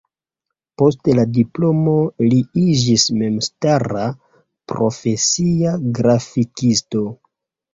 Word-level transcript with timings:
Post 0.81 1.09
la 1.19 1.25
diplomo 1.33 1.93
li 2.31 2.39
iĝis 2.61 3.05
memstara, 3.19 4.07
profesia 4.73 5.77
grafikisto. 6.01 7.07